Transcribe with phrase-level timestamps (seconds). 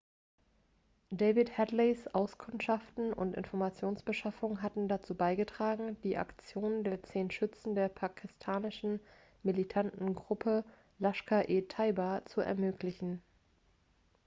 [1.11, 8.99] david headleys auskundschaften und informationsbeschaffung hatten dazu beigetragen die aktion der 10 schützen der pakistanischen
[9.43, 10.65] militanten gruppe
[10.97, 13.21] laskhar-e-taiba zu ermöglichen